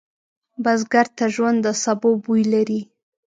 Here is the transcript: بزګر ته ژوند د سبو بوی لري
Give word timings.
بزګر 0.63 1.07
ته 1.17 1.25
ژوند 1.33 1.57
د 1.65 1.67
سبو 1.83 2.11
بوی 2.23 2.43
لري 2.53 2.81